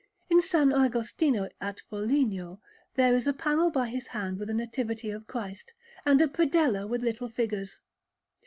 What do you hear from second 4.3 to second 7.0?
with a Nativity of Christ, and a predella